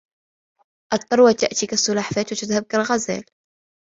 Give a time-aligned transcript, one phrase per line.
[0.93, 3.23] الثروة تأتي كالسلحفاة وتذهب كالغزال